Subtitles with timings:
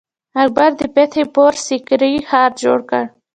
[0.41, 3.03] اکبر د فتح پور سیکري ښار جوړ کړ.